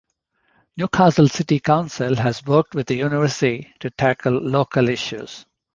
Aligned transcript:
Newcastle 0.77 1.27
City 1.27 1.59
Council 1.59 2.15
has 2.15 2.43
worked 2.43 2.73
with 2.73 2.87
the 2.87 2.95
university 2.95 3.71
to 3.79 3.91
tackle 3.91 4.33
local 4.33 4.89
issues. 4.89 5.45